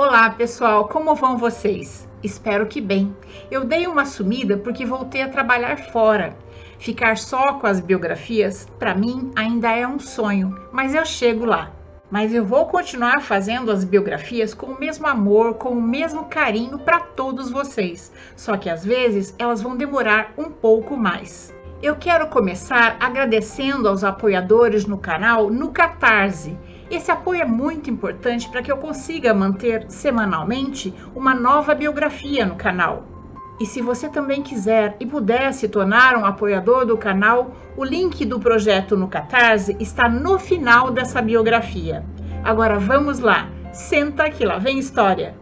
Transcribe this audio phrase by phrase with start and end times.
[0.00, 2.08] Olá pessoal, como vão vocês?
[2.22, 3.16] Espero que bem.
[3.50, 6.36] Eu dei uma sumida porque voltei a trabalhar fora.
[6.78, 11.72] Ficar só com as biografias, para mim, ainda é um sonho, mas eu chego lá.
[12.12, 16.78] Mas eu vou continuar fazendo as biografias com o mesmo amor, com o mesmo carinho
[16.78, 18.12] para todos vocês.
[18.36, 21.52] Só que às vezes elas vão demorar um pouco mais.
[21.82, 26.56] Eu quero começar agradecendo aos apoiadores no canal no Catarse
[26.90, 32.56] esse apoio é muito importante para que eu consiga manter semanalmente uma nova biografia no
[32.56, 33.04] canal.
[33.60, 38.24] E se você também quiser e puder se tornar um apoiador do canal, o link
[38.24, 42.04] do projeto no Catarse está no final dessa biografia.
[42.44, 45.34] Agora vamos lá, senta que lá vem história.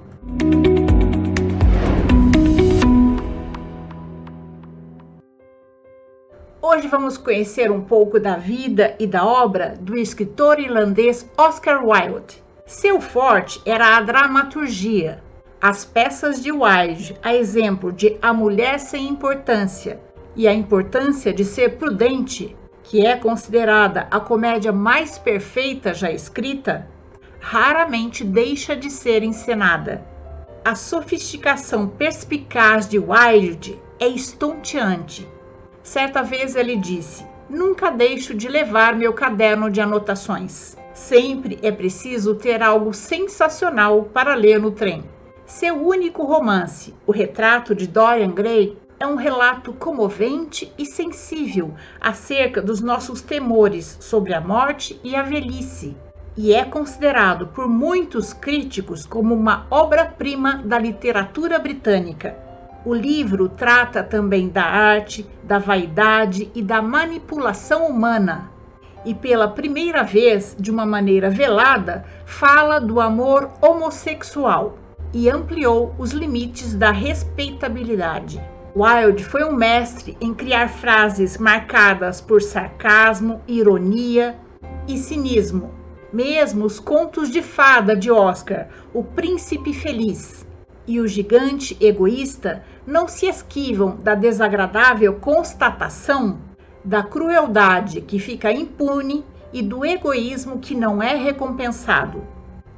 [6.77, 12.43] Hoje vamos conhecer um pouco da vida e da obra do escritor irlandês Oscar Wilde.
[12.67, 15.23] Seu forte era a dramaturgia.
[15.59, 19.99] As peças de Wilde, a exemplo de A Mulher Sem Importância
[20.37, 26.87] e A Importância de Ser Prudente, que é considerada a comédia mais perfeita já escrita,
[27.41, 30.07] raramente deixa de ser encenada.
[30.63, 35.27] A sofisticação perspicaz de Wilde é estonteante
[35.87, 40.77] Certa vez ele disse: Nunca deixo de levar meu caderno de anotações.
[40.93, 45.05] Sempre é preciso ter algo sensacional para ler no trem.
[45.47, 52.61] Seu único romance, O Retrato de Dorian Gray, é um relato comovente e sensível acerca
[52.61, 55.97] dos nossos temores sobre a morte e a velhice,
[56.37, 62.46] e é considerado por muitos críticos como uma obra-prima da literatura britânica.
[62.87, 68.49] O livro trata também da arte, da vaidade e da manipulação humana.
[69.05, 74.79] E pela primeira vez, de uma maneira velada, fala do amor homossexual
[75.13, 78.41] e ampliou os limites da respeitabilidade.
[78.77, 84.37] Wilde foi um mestre em criar frases marcadas por sarcasmo, ironia
[84.87, 85.75] e cinismo.
[86.13, 90.46] Mesmo os contos de fada de Oscar, O Príncipe Feliz
[90.87, 96.39] e O Gigante Egoísta, não se esquivam da desagradável constatação
[96.85, 102.23] da crueldade que fica impune e do egoísmo que não é recompensado.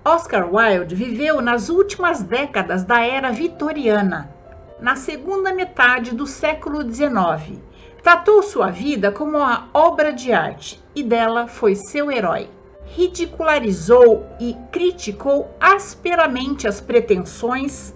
[0.02, 4.32] Oscar Wilde viveu nas últimas décadas da era vitoriana,
[4.80, 7.58] na segunda metade do século XIX.
[8.02, 12.48] Tratou sua vida como uma obra de arte e dela foi seu herói.
[12.86, 17.94] Ridicularizou e criticou asperamente as pretensões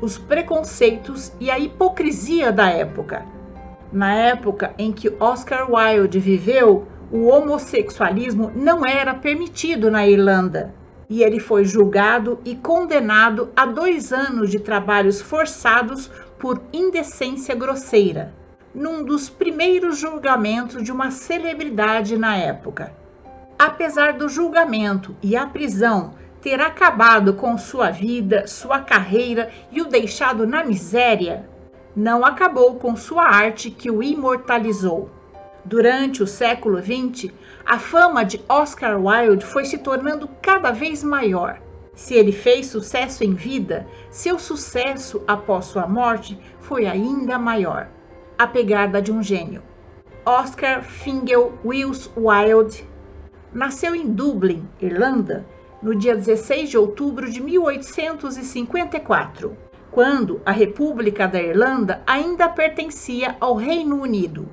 [0.00, 3.24] os preconceitos e a hipocrisia da época.
[3.92, 10.72] Na época em que Oscar Wilde viveu, o homossexualismo não era permitido na Irlanda
[11.10, 18.32] e ele foi julgado e condenado a dois anos de trabalhos forçados por indecência grosseira,
[18.72, 22.92] num dos primeiros julgamentos de uma celebridade na época.
[23.58, 29.88] Apesar do julgamento e a prisão ter acabado com sua vida, sua carreira e o
[29.88, 31.48] deixado na miséria,
[31.94, 35.10] não acabou com sua arte que o imortalizou.
[35.64, 37.32] Durante o século XX,
[37.66, 41.60] a fama de Oscar Wilde foi se tornando cada vez maior.
[41.94, 47.88] Se ele fez sucesso em vida, seu sucesso após sua morte foi ainda maior.
[48.38, 49.62] A pegada de um gênio.
[50.24, 52.88] Oscar Fingal Wills Wilde
[53.52, 55.44] nasceu em Dublin, Irlanda,
[55.82, 59.56] no dia 16 de outubro de 1854,
[59.90, 64.48] quando a República da Irlanda ainda pertencia ao Reino Unido.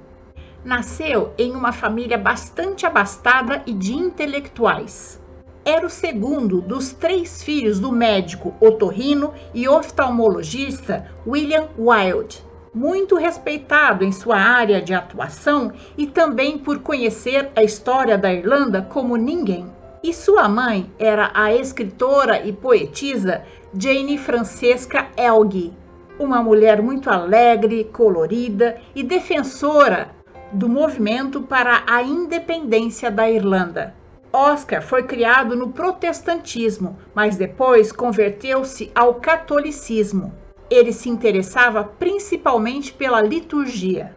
[0.64, 5.22] Nasceu em uma família bastante abastada e de intelectuais.
[5.64, 14.06] Era o segundo dos três filhos do médico otorrino e oftalmologista William Wilde, muito respeitado
[14.06, 19.77] em sua área de atuação e também por conhecer a história da Irlanda como ninguém.
[20.08, 23.44] E sua mãe era a escritora e poetisa
[23.78, 25.76] Jane Francesca Elgin,
[26.18, 30.12] uma mulher muito alegre, colorida e defensora
[30.50, 33.94] do movimento para a independência da Irlanda.
[34.32, 40.34] Oscar foi criado no protestantismo, mas depois converteu-se ao catolicismo.
[40.70, 44.16] Ele se interessava principalmente pela liturgia.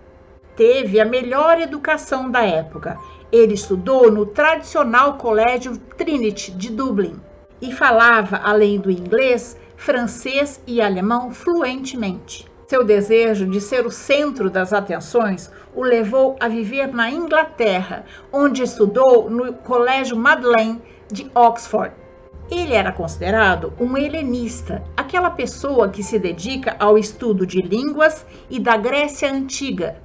[0.55, 2.97] Teve a melhor educação da época
[3.33, 7.17] ele estudou no tradicional Colégio Trinity de Dublin
[7.61, 12.47] e falava, além do inglês, francês e alemão fluentemente.
[12.67, 18.63] Seu desejo de ser o centro das atenções o levou a viver na Inglaterra, onde
[18.63, 20.81] estudou no Colégio Madeleine
[21.11, 21.93] de Oxford.
[22.51, 28.59] Ele era considerado um helenista, aquela pessoa que se dedica ao estudo de línguas e
[28.59, 29.97] da Grécia Antiga.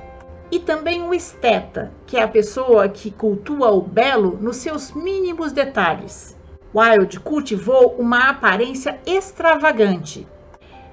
[0.52, 5.52] E também o esteta, que é a pessoa que cultua o belo nos seus mínimos
[5.52, 6.36] detalhes.
[6.74, 10.28] Wilde cultivou uma aparência extravagante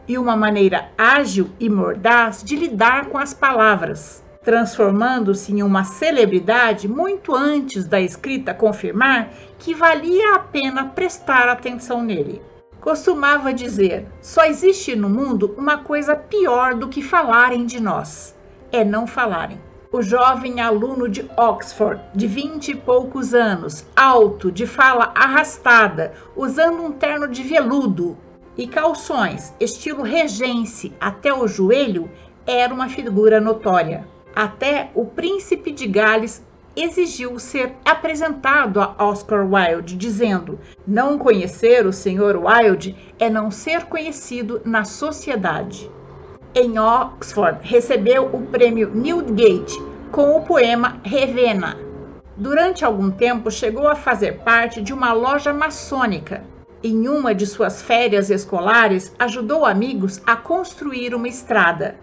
[0.07, 6.89] e uma maneira ágil e mordaz de lidar com as palavras, transformando-se em uma celebridade
[6.89, 12.43] muito antes da escrita confirmar que valia a pena prestar atenção nele.
[12.81, 18.37] Costumava dizer: só existe no mundo uma coisa pior do que falarem de nós:
[18.73, 19.61] é não falarem.
[19.93, 26.83] O jovem aluno de Oxford, de vinte e poucos anos, alto, de fala arrastada, usando
[26.83, 28.17] um terno de veludo
[28.57, 32.11] e calções, estilo regense até o joelho,
[32.47, 34.07] era uma figura notória.
[34.35, 36.43] Até o príncipe de Gales
[36.75, 42.39] exigiu ser apresentado a Oscar Wilde, dizendo: Não conhecer o Sr.
[42.43, 45.91] Wilde é não ser conhecido na sociedade.
[46.55, 49.75] Em Oxford, recebeu o prêmio Newgate
[50.11, 51.79] com o poema Ravenna.
[52.37, 56.45] Durante algum tempo, chegou a fazer parte de uma loja maçônica.
[56.85, 61.97] Em uma de suas férias escolares, ajudou amigos a construir uma estrada.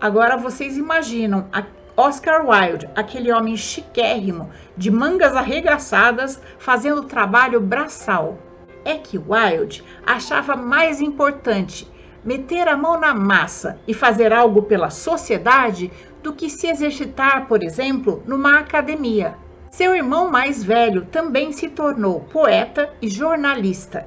[0.00, 1.46] Agora vocês imaginam
[1.94, 4.48] Oscar Wilde, aquele homem chiquérrimo,
[4.78, 8.38] de mangas arregaçadas, fazendo trabalho braçal.
[8.82, 11.86] É que Wilde achava mais importante
[12.24, 15.90] meter a mão na massa e fazer algo pela sociedade
[16.22, 19.36] do que se exercitar, por exemplo, numa academia.
[19.70, 24.06] Seu irmão mais velho também se tornou poeta e jornalista.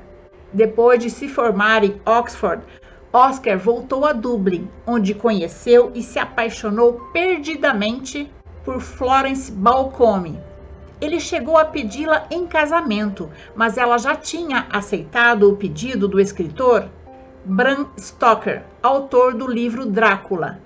[0.51, 2.63] Depois de se formar em Oxford,
[3.11, 8.31] Oscar voltou a Dublin, onde conheceu e se apaixonou perdidamente
[8.63, 10.39] por Florence Balcome.
[11.01, 16.87] Ele chegou a pedi-la em casamento, mas ela já tinha aceitado o pedido do escritor
[17.45, 20.59] Bram Stoker, autor do livro Drácula.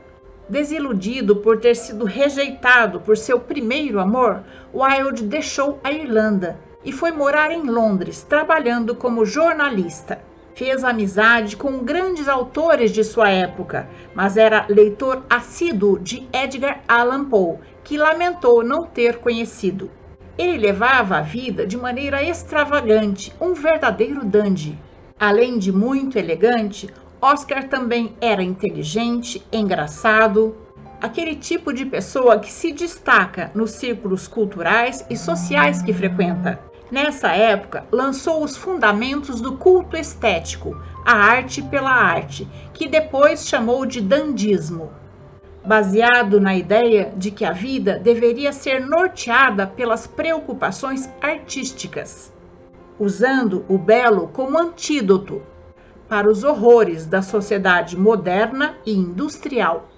[0.47, 4.43] Desiludido por ter sido rejeitado por seu primeiro amor,
[4.73, 10.19] Wilde deixou a Irlanda e foi morar em Londres, trabalhando como jornalista
[10.57, 17.25] fez amizade com grandes autores de sua época, mas era leitor assíduo de Edgar Allan
[17.25, 19.91] Poe, que lamentou não ter conhecido.
[20.35, 24.79] Ele levava a vida de maneira extravagante, um verdadeiro dandy.
[25.19, 26.87] Além de muito elegante,
[27.19, 30.55] Oscar também era inteligente, engraçado,
[31.01, 36.59] aquele tipo de pessoa que se destaca nos círculos culturais e sociais que frequenta.
[36.91, 43.87] Nessa época, lançou os fundamentos do culto estético, a arte pela arte, que depois chamou
[43.87, 44.91] de dandismo,
[45.65, 52.31] baseado na ideia de que a vida deveria ser norteada pelas preocupações artísticas,
[52.99, 55.41] usando o belo como antídoto
[56.07, 59.89] para os horrores da sociedade moderna e industrial.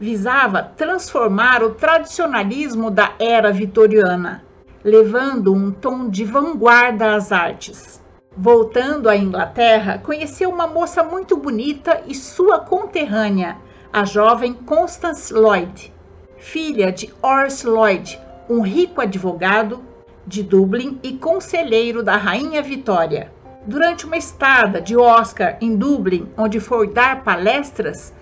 [0.00, 4.48] Visava transformar o tradicionalismo da era vitoriana
[4.84, 8.00] levando um tom de vanguarda às artes.
[8.36, 13.56] Voltando à Inglaterra, conheceu uma moça muito bonita e sua conterrânea,
[13.92, 15.92] a jovem Constance Lloyd,
[16.36, 19.82] filha de Horace Lloyd, um rico advogado
[20.28, 23.32] de Dublin e conselheiro da Rainha Vitória.
[23.66, 28.12] Durante uma estada de Oscar em Dublin, onde foi dar palestras,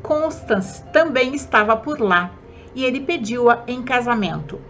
[0.00, 2.30] Constance também estava por lá
[2.72, 4.60] e ele pediu-a em casamento.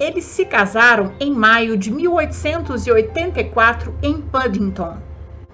[0.00, 4.96] Eles se casaram em maio de 1884 em Paddington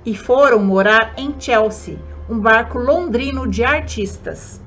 [0.04, 4.62] e foram morar em Chelsea, um barco londrino de artistas.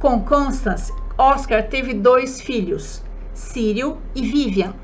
[0.00, 4.74] Com Constance, Oscar teve dois filhos, Cyril e Vivian.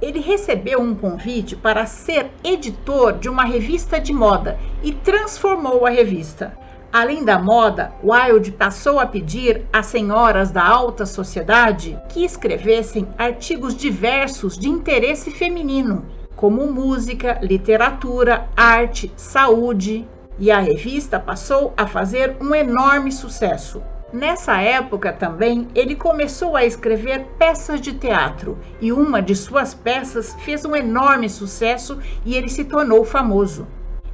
[0.00, 5.90] Ele recebeu um convite para ser editor de uma revista de moda e transformou a
[5.90, 6.56] revista.
[6.92, 13.76] Além da moda, Wilde passou a pedir às senhoras da alta sociedade que escrevessem artigos
[13.76, 22.36] diversos de interesse feminino, como música, literatura, arte, saúde, e a revista passou a fazer
[22.40, 23.82] um enorme sucesso.
[24.10, 30.34] Nessa época também ele começou a escrever peças de teatro e uma de suas peças
[30.40, 33.66] fez um enorme sucesso e ele se tornou famoso.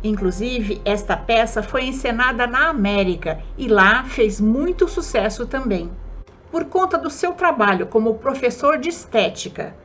[0.03, 5.89] Inclusive, esta peça foi encenada na América e lá fez muito sucesso também.
[6.51, 9.77] Por conta do seu trabalho como professor de estética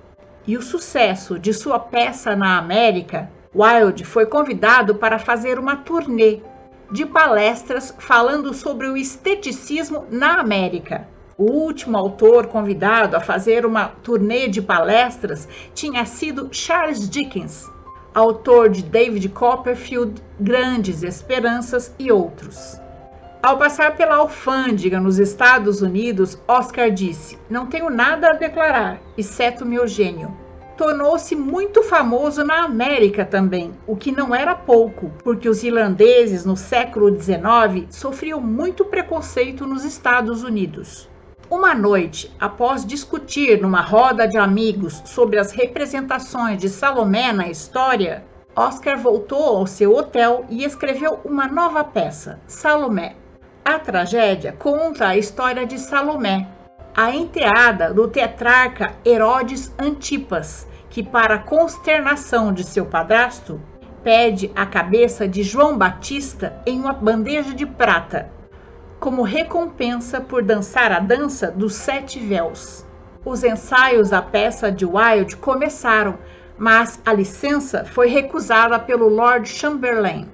[0.48, 6.42] e o sucesso de sua peça na América, Wilde foi convidado para fazer uma turnê
[6.92, 11.08] de palestras falando sobre o esteticismo na América.
[11.38, 17.70] O último autor convidado a fazer uma turnê de palestras tinha sido Charles Dickens,
[18.14, 22.80] autor de David Copperfield, Grandes Esperanças e outros.
[23.42, 29.66] Ao passar pela alfândega nos Estados Unidos, Oscar disse: Não tenho nada a declarar, exceto
[29.66, 30.36] meu gênio.
[30.80, 36.56] Tornou-se muito famoso na América também, o que não era pouco, porque os irlandeses no
[36.56, 41.10] século XIX sofriam muito preconceito nos Estados Unidos.
[41.50, 48.24] Uma noite, após discutir numa roda de amigos sobre as representações de Salomé na história,
[48.56, 53.18] Oscar voltou ao seu hotel e escreveu uma nova peça, Salomé.
[53.66, 56.48] A tragédia conta a história de Salomé,
[56.96, 60.69] a enteada do tetrarca Herodes Antipas,
[61.00, 63.58] que, para consternação de seu padrasto,
[64.04, 68.30] pede a cabeça de João Batista em uma bandeja de prata,
[69.00, 72.86] como recompensa por dançar a dança dos sete véus.
[73.24, 76.18] Os ensaios da peça de Wilde começaram,
[76.58, 80.28] mas a licença foi recusada pelo Lord Chamberlain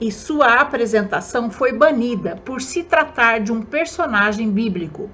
[0.00, 5.10] e sua apresentação foi banida por se tratar de um personagem bíblico.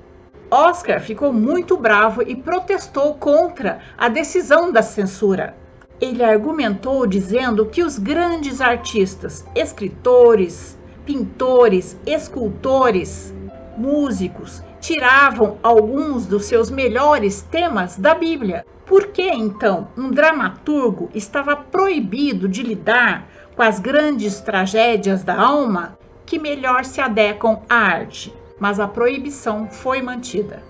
[0.54, 5.52] Oscar ficou muito bravo e protestou contra a decisão da censura.
[6.00, 13.34] Ele argumentou dizendo que os grandes artistas, escritores, pintores, escultores,
[13.76, 18.64] músicos, tiravam alguns dos seus melhores temas da Bíblia.
[18.86, 25.98] Por que então um dramaturgo estava proibido de lidar com as grandes tragédias da alma
[26.24, 28.32] que melhor se adequam à arte,
[28.64, 30.62] mas a proibição foi mantida.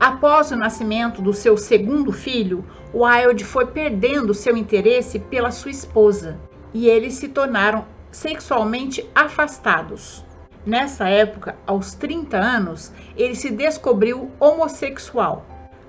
[0.00, 6.40] Após o nascimento do seu segundo filho, Wilde foi perdendo seu interesse pela sua esposa
[6.72, 10.24] e eles se tornaram sexualmente afastados.
[10.64, 15.44] Nessa época, aos 30 anos, ele se descobriu homossexual.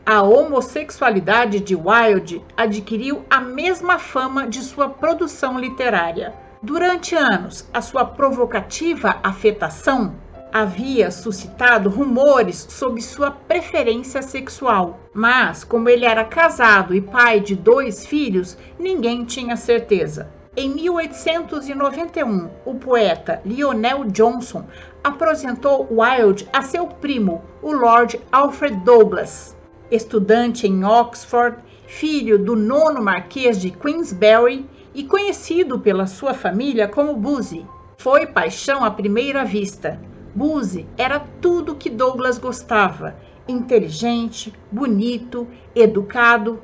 [0.05, 6.33] A homossexualidade de Wilde adquiriu a mesma fama de sua produção literária.
[6.61, 10.21] Durante anos, a sua provocativa afetação
[10.53, 17.55] havia suscitado rumores sobre sua preferência sexual, mas, como ele era casado e pai de
[17.55, 20.31] dois filhos, ninguém tinha certeza.
[20.55, 24.67] Em 1891, o poeta Lionel Johnson
[25.03, 29.57] apresentou Wilde a seu primo, o Lord Alfred Douglas.
[29.89, 31.57] Estudante em Oxford,
[31.87, 37.65] filho do nono Marquês de Queensberry e conhecido pela sua família como Buzzy.
[37.97, 39.99] Foi paixão à primeira vista.
[40.35, 43.15] Buzzy era tudo que Douglas gostava:
[43.47, 46.61] inteligente, bonito, educado,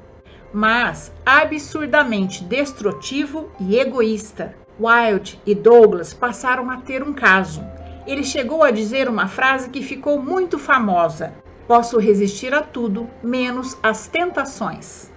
[0.52, 4.56] mas absurdamente destrutivo e egoísta.
[4.80, 7.62] Wilde e Douglas passaram a ter um caso.
[8.08, 11.36] Ele chegou a dizer uma frase que ficou muito famosa:
[11.68, 15.09] Posso resistir a tudo, menos às tentações.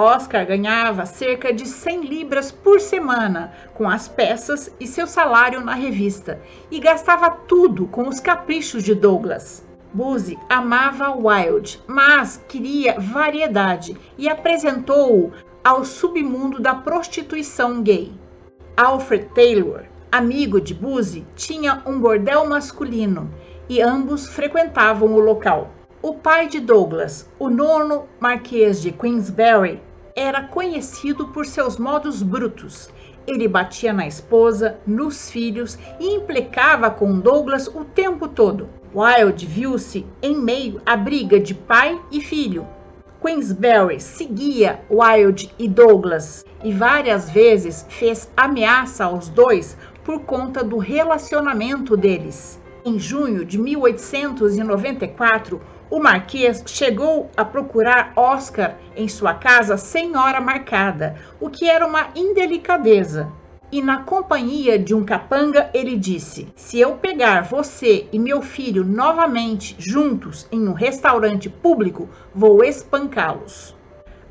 [0.00, 5.74] Oscar ganhava cerca de 100 libras por semana com as peças e seu salário na
[5.74, 6.40] revista
[6.70, 9.62] e gastava tudo com os caprichos de Douglas.
[9.92, 18.12] Buzzy amava Wilde, mas queria variedade e apresentou-o ao submundo da prostituição gay.
[18.76, 23.30] Alfred Taylor, amigo de Buzzy, tinha um bordel masculino
[23.68, 25.70] e ambos frequentavam o local.
[26.00, 29.82] O pai de Douglas, o nono Marquês de Queensberry,
[30.14, 32.90] era conhecido por seus modos brutos.
[33.26, 38.68] Ele batia na esposa, nos filhos e implicava com Douglas o tempo todo.
[38.94, 42.66] Wilde viu-se em meio à briga de pai e filho.
[43.22, 50.78] Queensberry seguia Wilde e Douglas e várias vezes fez ameaça aos dois por conta do
[50.78, 52.60] relacionamento deles.
[52.84, 60.40] Em junho de 1894, o Marquês chegou a procurar Oscar em sua casa sem hora
[60.40, 63.30] marcada, o que era uma indelicadeza.
[63.72, 68.84] E na companhia de um capanga, ele disse: Se eu pegar você e meu filho
[68.84, 73.76] novamente juntos em um restaurante público, vou espancá-los.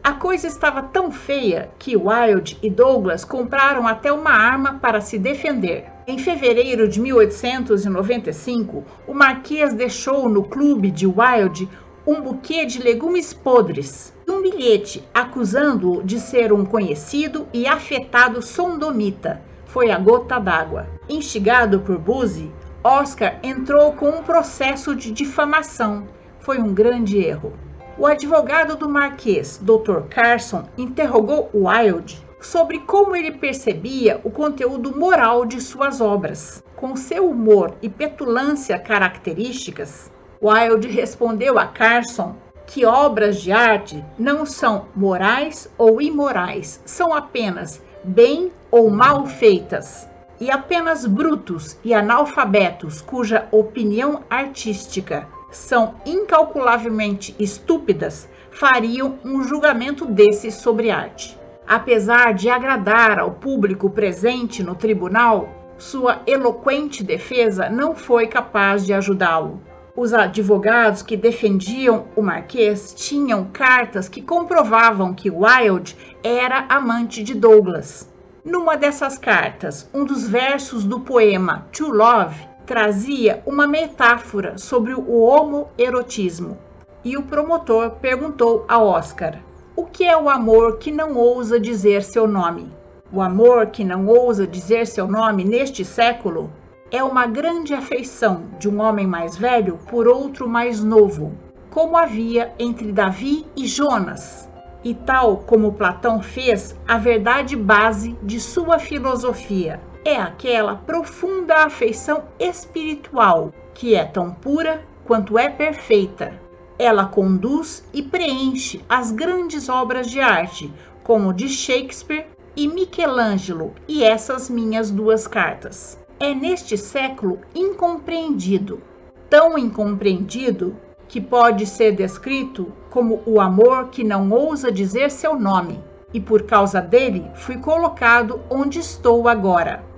[0.09, 5.19] A coisa estava tão feia que Wilde e Douglas compraram até uma arma para se
[5.19, 5.85] defender.
[6.07, 11.69] Em fevereiro de 1895, o Marquês deixou no clube de Wilde
[12.07, 18.41] um buquê de legumes podres e um bilhete acusando-o de ser um conhecido e afetado
[18.41, 19.39] sondomita.
[19.67, 20.87] Foi a gota d'água.
[21.07, 22.51] Instigado por Buzzi,
[22.83, 26.07] Oscar entrou com um processo de difamação.
[26.39, 27.53] Foi um grande erro.
[27.99, 30.03] O advogado do Marquês, Dr.
[30.09, 36.63] Carson, interrogou Wilde sobre como ele percebia o conteúdo moral de suas obras.
[36.77, 40.09] Com seu humor e petulância características,
[40.41, 47.81] Wilde respondeu a Carson que obras de arte não são morais ou imorais, são apenas
[48.01, 50.07] bem ou mal feitas,
[50.39, 60.51] e apenas brutos e analfabetos cuja opinião artística são incalculavelmente estúpidas fariam um julgamento desse
[60.51, 61.37] sobre arte.
[61.67, 68.93] Apesar de agradar ao público presente no tribunal, sua eloquente defesa não foi capaz de
[68.93, 69.61] ajudá-lo.
[69.95, 77.33] Os advogados que defendiam o Marquês tinham cartas que comprovavam que Wilde era amante de
[77.33, 78.09] Douglas.
[78.43, 85.21] Numa dessas cartas, um dos versos do poema To Love trazia uma metáfora sobre o
[85.21, 86.55] homoerotismo.
[87.03, 89.39] E o promotor perguntou a Oscar:
[89.75, 92.71] O que é o amor que não ousa dizer seu nome?
[93.11, 96.53] O amor que não ousa dizer seu nome neste século
[96.91, 101.33] é uma grande afeição de um homem mais velho por outro mais novo,
[101.71, 104.47] como havia entre Davi e Jonas,
[104.83, 112.23] e tal como Platão fez a verdade base de sua filosofia é aquela profunda afeição
[112.39, 116.33] espiritual que é tão pura quanto é perfeita.
[116.77, 120.71] Ela conduz e preenche as grandes obras de arte,
[121.03, 125.99] como de Shakespeare e Michelangelo e essas minhas duas cartas.
[126.19, 128.81] É neste século incompreendido,
[129.29, 130.75] tão incompreendido
[131.07, 136.43] que pode ser descrito como o amor que não ousa dizer seu nome, e por
[136.43, 139.88] causa dele fui colocado onde estou agora.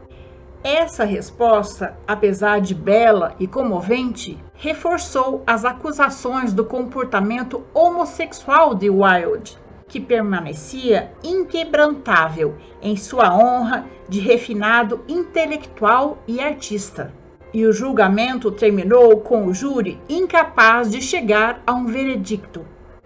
[0.64, 9.58] Essa resposta, apesar de bela e comovente, reforçou as acusações do comportamento homossexual de Wilde,
[9.88, 17.12] que permanecia inquebrantável em sua honra de refinado intelectual e artista.
[17.52, 22.64] E o julgamento terminou com o júri incapaz de chegar a um veredicto.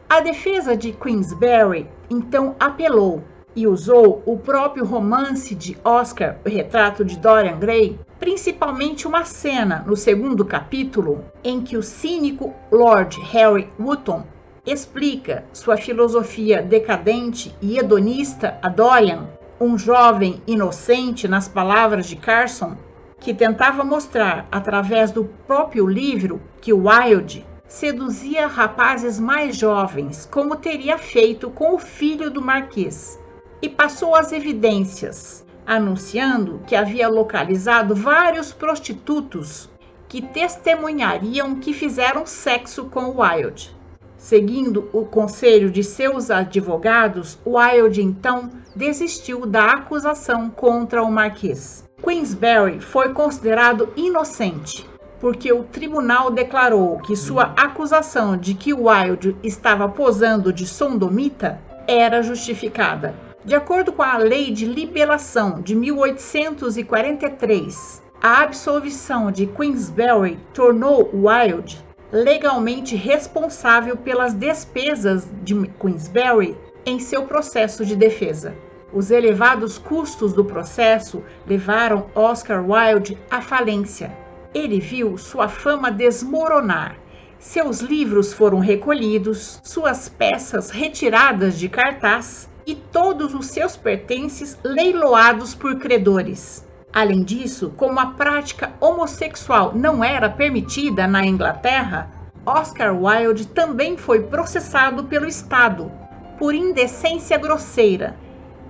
[0.09, 3.23] A defesa de Queensberry então apelou
[3.55, 9.83] e usou o próprio romance de Oscar, O Retrato de Dorian Gray, principalmente uma cena
[9.87, 14.23] no segundo capítulo em que o cínico Lord Harry Wotton
[14.65, 19.29] explica sua filosofia decadente e hedonista a Dorian,
[19.61, 22.75] um jovem inocente nas palavras de Carson,
[23.19, 30.97] que tentava mostrar através do próprio livro que Wilde seduzia rapazes mais jovens, como teria
[30.97, 33.17] feito com o filho do marquês
[33.61, 39.69] e passou as evidências, anunciando que havia localizado vários prostitutos
[40.07, 43.75] que testemunhariam que fizeram sexo com Wilde.
[44.17, 51.83] Seguindo o conselho de seus advogados, Wilde então desistiu da acusação contra o Marquês.
[52.01, 54.87] Queensberry foi considerado inocente,
[55.19, 62.21] porque o tribunal declarou que sua acusação de que Wilde estava posando de sondomita era
[62.21, 63.15] justificada.
[63.45, 71.85] De acordo com a Lei de Libelação de 1843, a absolvição de Queensberry tornou Wilde
[72.11, 78.55] legalmente responsável pelas despesas de Queensberry em seu processo de defesa.
[78.91, 84.11] Os elevados custos do processo levaram Oscar Wilde à falência.
[84.55, 86.97] Ele viu sua fama desmoronar.
[87.37, 95.53] Seus livros foram recolhidos, suas peças retiradas de cartaz e todos os seus pertences leiloados
[95.53, 96.65] por credores.
[96.91, 102.09] Além disso, como a prática homossexual não era permitida na Inglaterra,
[102.45, 105.91] Oscar Wilde também foi processado pelo Estado
[106.37, 108.15] por indecência grosseira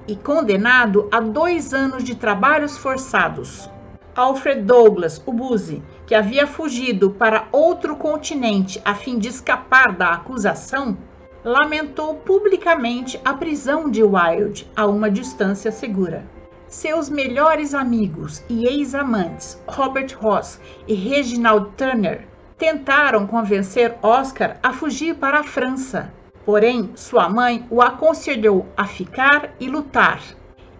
[0.07, 3.69] e condenado a dois anos de trabalhos forçados.
[4.15, 10.09] Alfred Douglas, o Buzi, que havia fugido para outro continente a fim de escapar da
[10.11, 10.97] acusação,
[11.45, 16.25] lamentou publicamente a prisão de Wilde a uma distância segura.
[16.67, 22.27] Seus melhores amigos e ex-amantes, Robert Ross e Reginald Turner,
[22.57, 26.11] tentaram convencer Oscar a fugir para a França.
[26.43, 30.21] Porém, sua mãe o aconselhou a ficar e lutar.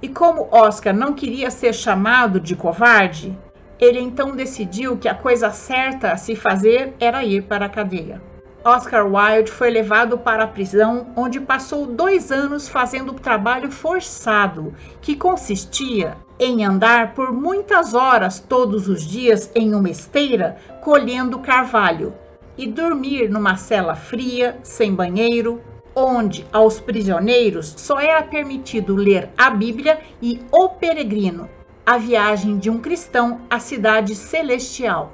[0.02, 3.38] E como Oscar não queria ser chamado de covarde,
[3.80, 8.20] ele então decidiu que a coisa certa a se fazer era ir para a cadeia.
[8.68, 15.16] Oscar Wilde foi levado para a prisão, onde passou dois anos fazendo trabalho forçado, que
[15.16, 22.12] consistia em andar por muitas horas todos os dias em uma esteira colhendo carvalho
[22.58, 25.62] e dormir numa cela fria, sem banheiro,
[25.96, 31.48] onde aos prisioneiros só era permitido ler a Bíblia e O Peregrino,
[31.86, 35.14] a viagem de um cristão à cidade celestial.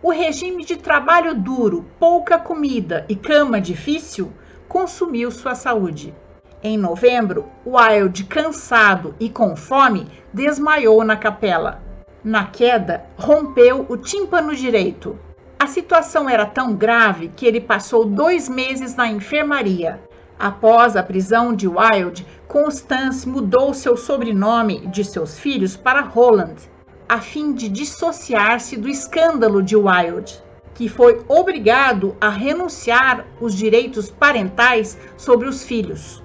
[0.00, 4.32] O regime de trabalho duro, pouca comida e cama difícil
[4.68, 6.14] consumiu sua saúde.
[6.62, 11.82] Em novembro, Wilde, cansado e com fome, desmaiou na capela.
[12.22, 15.18] Na queda, rompeu o tímpano direito.
[15.58, 20.00] A situação era tão grave que ele passou dois meses na enfermaria.
[20.38, 26.70] Após a prisão de Wilde, Constance mudou seu sobrenome de seus filhos para Holland,
[27.08, 30.42] a fim de dissociar-se do escândalo de Wilde,
[30.74, 36.22] que foi obrigado a renunciar os direitos parentais sobre os filhos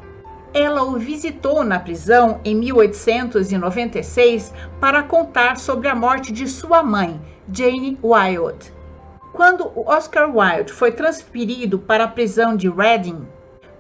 [0.54, 7.20] ela o visitou na prisão em 1896 para contar sobre a morte de sua mãe,
[7.52, 8.72] Jane Wilde.
[9.34, 13.28] Quando Oscar Wilde foi transferido para a prisão de Reading,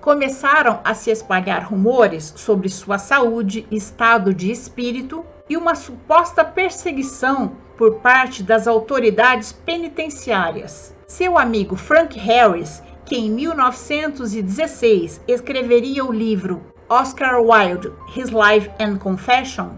[0.02, 7.52] começaram a se espalhar rumores sobre sua saúde, estado de espírito e uma suposta perseguição
[7.78, 10.96] por parte das autoridades penitenciárias.
[11.06, 18.98] Seu amigo Frank Harris que em 1916 escreveria o livro Oscar Wilde, His Life and
[18.98, 19.74] Confession,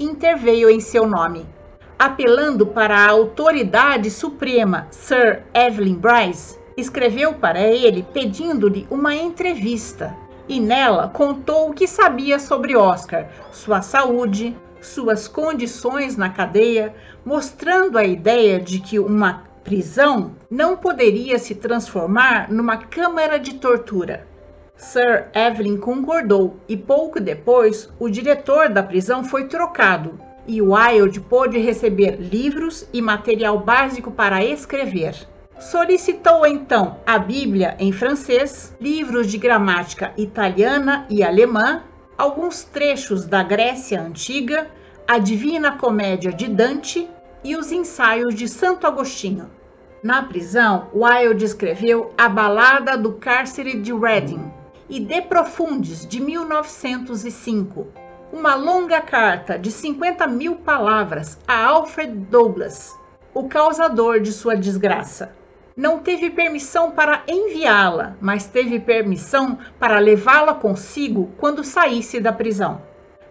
[0.00, 1.44] interveio em seu nome,
[1.98, 10.16] apelando para a autoridade suprema Sir Evelyn Bryce, escreveu para ele pedindo-lhe uma entrevista
[10.48, 17.98] e nela contou o que sabia sobre Oscar, sua saúde, suas condições na cadeia, mostrando
[17.98, 24.26] a ideia de que uma prisão não poderia se transformar numa câmara de tortura.
[24.76, 31.58] Sir Evelyn concordou e pouco depois o diretor da prisão foi trocado e Wilde pôde
[31.58, 35.14] receber livros e material básico para escrever.
[35.58, 41.82] Solicitou então a Bíblia em francês, livros de gramática italiana e alemã,
[42.18, 44.68] alguns trechos da Grécia Antiga,
[45.06, 47.08] a Divina Comédia de Dante
[47.44, 49.48] e os ensaios de Santo Agostinho.
[50.02, 54.52] Na prisão, Wilde escreveu A Balada do Cárcere de Reading
[54.88, 57.86] e De Profundis, de 1905,
[58.32, 62.98] uma longa carta de 50 mil palavras a Alfred Douglas,
[63.32, 65.37] o causador de sua desgraça.
[65.78, 72.82] Não teve permissão para enviá-la, mas teve permissão para levá-la consigo quando saísse da prisão.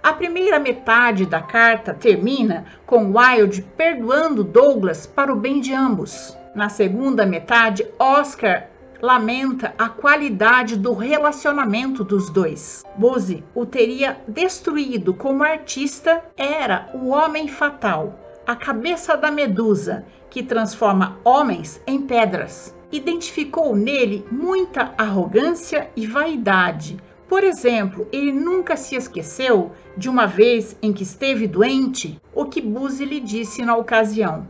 [0.02, 6.38] A primeira metade da carta termina com Wilde perdoando Douglas para o bem de ambos.
[6.56, 8.70] Na segunda metade, Oscar
[9.02, 12.82] lamenta a qualidade do relacionamento dos dois.
[12.96, 20.44] Bose o teria destruído como artista, era o homem fatal, a cabeça da medusa que
[20.44, 22.76] transforma homens em pedras.
[22.92, 26.98] Identificou nele muita arrogância e vaidade.
[27.28, 32.62] Por exemplo, ele nunca se esqueceu de uma vez em que esteve doente, o que
[32.62, 34.48] Buse lhe disse na ocasião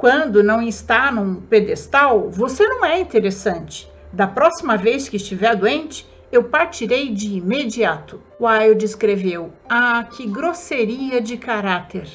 [0.00, 3.86] quando não está num pedestal, você não é interessante.
[4.10, 8.18] Da próxima vez que estiver doente, eu partirei de imediato.
[8.40, 12.08] Wilde escreveu: Ah, que grosseria de caráter!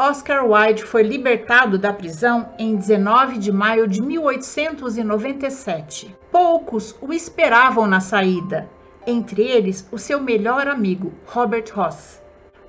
[0.00, 6.16] Oscar Wilde foi libertado da prisão em 19 de maio de 1897.
[6.30, 8.70] Poucos o esperavam na saída,
[9.04, 12.22] entre eles o seu melhor amigo, Robert Ross.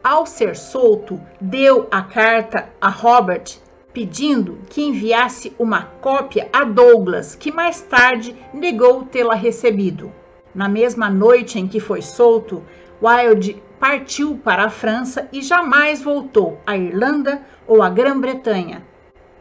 [0.04, 3.60] Ao ser solto, deu a carta a Robert
[3.94, 10.12] pedindo que enviasse uma cópia a Douglas, que mais tarde negou tê-la recebido.
[10.56, 12.64] Na mesma noite em que foi solto,
[13.02, 18.84] Wilde partiu para a França e jamais voltou à Irlanda ou à Grã-Bretanha.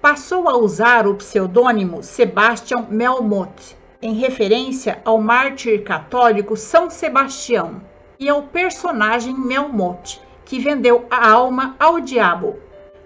[0.01, 7.83] Passou a usar o pseudônimo Sebastian Melmoth, em referência ao mártir católico São Sebastião,
[8.19, 12.57] e ao personagem Melmoth, que vendeu a alma ao diabo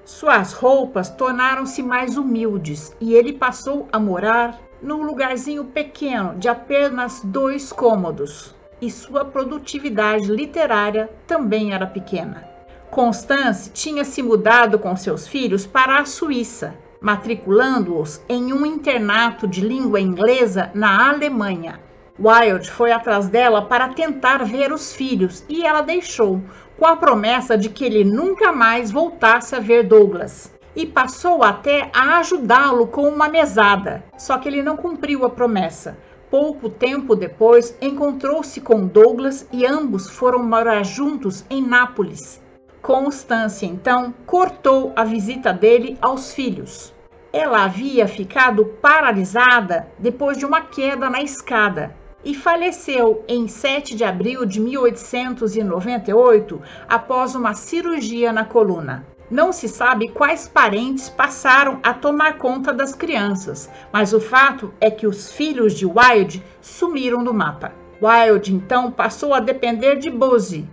[0.05, 7.21] suas roupas tornaram-se mais humildes e ele passou a morar num lugarzinho pequeno de apenas
[7.23, 8.53] dois cômodos.
[8.83, 12.43] E sua produtividade literária também era pequena.
[12.91, 19.61] Constance tinha se mudado com seus filhos para a Suíça, matriculando-os em um internato de
[19.61, 21.79] língua inglesa na Alemanha.
[22.19, 26.43] Wilde foi atrás dela para tentar ver os filhos e ela deixou,
[26.77, 30.53] com a promessa de que ele nunca mais voltasse a ver Douglas.
[30.75, 35.97] E passou até a ajudá-lo com uma mesada, só que ele não cumpriu a promessa.
[36.33, 42.43] Pouco tempo depois, encontrou-se com Douglas e ambos foram morar juntos em Nápoles.
[42.81, 46.95] Constância, então, cortou a visita dele aos filhos.
[47.35, 54.03] Ela havia ficado paralisada depois de uma queda na escada e faleceu em 7 de
[54.03, 59.07] abril de 1898 após uma cirurgia na coluna.
[59.33, 64.91] Não se sabe quais parentes passaram a tomar conta das crianças, mas o fato é
[64.91, 67.73] que os filhos de Wilde sumiram do mapa.
[68.03, 70.69] Wilde então passou a depender de Bose,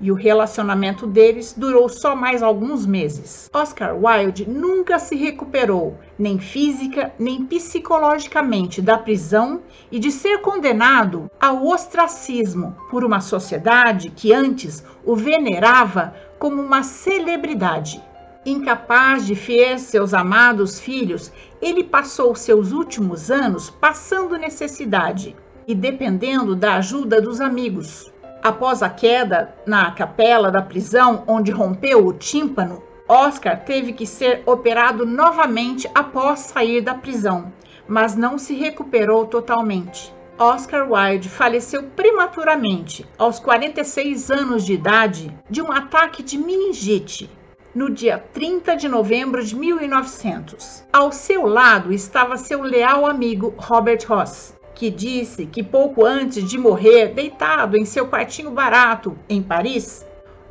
[0.00, 3.50] e o relacionamento deles durou só mais alguns meses.
[3.52, 11.30] Oscar Wilde nunca se recuperou, nem física nem psicologicamente, da prisão e de ser condenado
[11.40, 18.02] ao ostracismo por uma sociedade que antes o venerava como uma celebridade.
[18.44, 25.34] Incapaz de ver seus amados filhos, ele passou seus últimos anos passando necessidade
[25.66, 28.12] e dependendo da ajuda dos amigos.
[28.46, 34.44] Após a queda na capela da prisão, onde rompeu o tímpano, Oscar teve que ser
[34.46, 37.52] operado novamente após sair da prisão,
[37.88, 40.14] mas não se recuperou totalmente.
[40.38, 47.28] Oscar Wilde faleceu prematuramente, aos 46 anos de idade, de um ataque de meningite,
[47.74, 50.84] no dia 30 de novembro de 1900.
[50.92, 56.58] Ao seu lado estava seu leal amigo Robert Ross, que disse que pouco antes de
[56.58, 60.06] morrer, deitado em seu quartinho barato em Paris,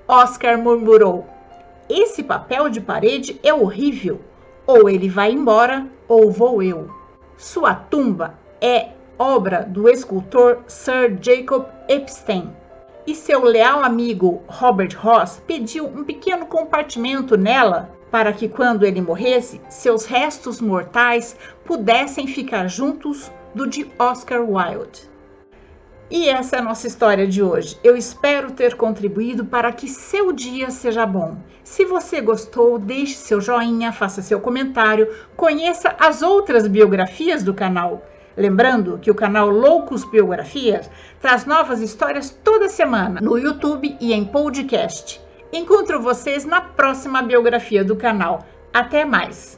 [0.08, 1.28] Oscar murmurou:
[1.88, 4.20] Esse papel de parede é horrível.
[4.68, 6.90] Ou ele vai embora, ou vou eu.
[7.38, 12.52] Sua tumba é obra do escultor Sir Jacob Epstein.
[13.06, 19.02] E seu leal amigo Robert Ross pediu um pequeno compartimento nela para que, quando ele
[19.02, 25.10] morresse, seus restos mortais pudessem ficar juntos do de Oscar Wilde.
[26.12, 27.80] E essa é a nossa história de hoje.
[27.84, 31.36] Eu espero ter contribuído para que seu dia seja bom.
[31.64, 38.06] Se você gostou, deixe seu joinha, faça seu comentário, conheça as outras biografias do canal.
[38.38, 44.26] Lembrando que o canal Loucos Biografias traz novas histórias toda semana no YouTube e em
[44.26, 45.20] podcast.
[45.52, 48.46] Encontro vocês na próxima biografia do canal.
[48.74, 49.58] Até mais!